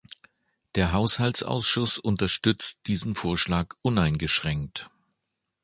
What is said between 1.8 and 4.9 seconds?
unterstützt diesen Vorschlag uneingeschränkt.